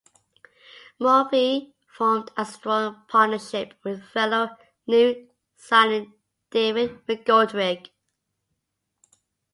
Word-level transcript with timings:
Murphy 0.97 1.75
formed 1.87 2.31
a 2.35 2.43
strong 2.43 3.03
partnership 3.07 3.75
with 3.83 4.03
fellow 4.03 4.49
new 4.87 5.27
signing 5.55 6.11
David 6.49 7.05
McGoldrick. 7.05 7.89